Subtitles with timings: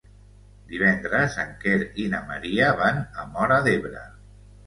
[0.69, 4.05] Divendres en Quer i na Maria van a Móra d'Ebre.